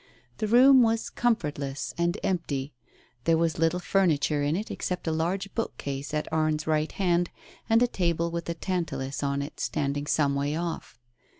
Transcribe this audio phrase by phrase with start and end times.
[0.39, 2.73] The room was comfortless and empty,
[3.25, 7.29] there was little furniture in it except a large bookcase at Arne's right hand
[7.69, 10.97] and a table with a Tantalus on it standing some way off.